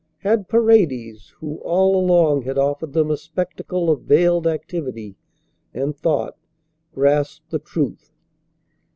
[0.21, 5.15] Had Paredes, who all along had offered them a spectacle of veiled activity
[5.75, 6.35] and thought,
[6.91, 8.11] grasped the truth?